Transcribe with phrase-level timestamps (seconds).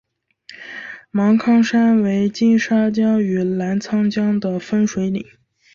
[1.11, 5.23] 芒康山为金沙江与澜沧江的分水岭。